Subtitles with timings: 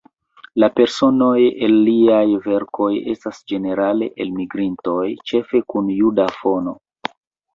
[0.61, 1.33] La personoj
[1.65, 6.75] en liaj verkoj estas ĝenerale elmigrintoj, ĉefe kun juda fono.